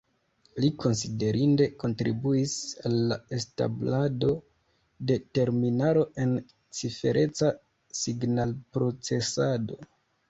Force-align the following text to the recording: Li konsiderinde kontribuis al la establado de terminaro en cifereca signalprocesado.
Li 0.63 0.69
konsiderinde 0.83 1.65
kontribuis 1.83 2.55
al 2.89 2.95
la 3.11 3.17
establado 3.39 4.33
de 5.11 5.19
terminaro 5.39 6.09
en 6.25 6.35
cifereca 6.81 7.55
signalprocesado. 8.05 9.83